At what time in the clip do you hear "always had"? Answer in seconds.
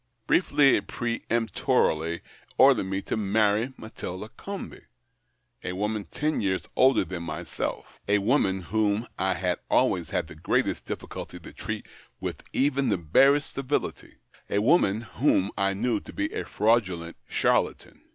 9.69-10.25